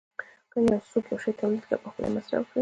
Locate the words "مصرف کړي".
2.15-2.59